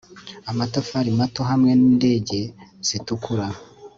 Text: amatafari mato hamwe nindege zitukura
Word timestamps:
amatafari 0.51 1.09
mato 1.19 1.41
hamwe 1.49 1.71
nindege 1.79 2.39
zitukura 2.87 3.47